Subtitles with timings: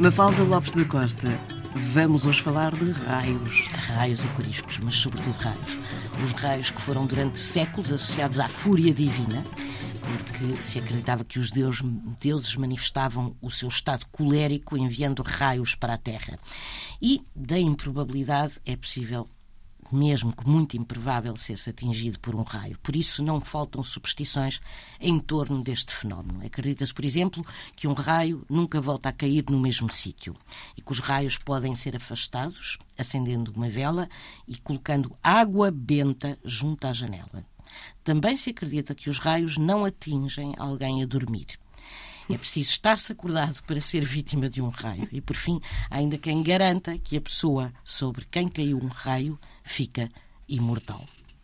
[0.00, 1.28] Mafalda Lopes da Costa,
[1.92, 3.68] vamos hoje falar de raios.
[3.68, 5.78] Raios e coriscos, mas sobretudo raios.
[6.24, 9.44] Os raios que foram durante séculos associados à fúria divina,
[10.00, 11.82] porque se acreditava que os deuses,
[12.20, 16.38] deuses manifestavam o seu estado colérico enviando raios para a Terra.
[17.00, 19.28] E da improbabilidade é possível
[19.90, 22.78] mesmo que muito improvável ser-se atingido por um raio.
[22.82, 24.60] Por isso, não faltam superstições
[25.00, 26.44] em torno deste fenómeno.
[26.44, 30.34] Acredita-se, por exemplo, que um raio nunca volta a cair no mesmo sítio
[30.76, 34.08] e que os raios podem ser afastados acendendo uma vela
[34.46, 37.44] e colocando água benta junto à janela.
[38.04, 41.61] Também se acredita que os raios não atingem alguém a dormir.
[42.32, 45.08] É preciso estar-se acordado para ser vítima de um raio.
[45.12, 50.08] E, por fim, ainda quem garanta que a pessoa sobre quem caiu um raio fica
[50.48, 51.06] imortal.